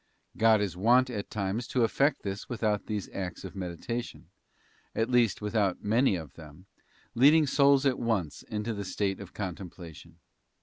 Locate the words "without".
2.49-2.87, 5.43-5.83